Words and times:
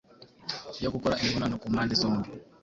yo 0.83 0.89
gukora 0.95 1.17
imibonano 1.21 1.55
kumpande 1.61 1.93
zombi 2.01 2.29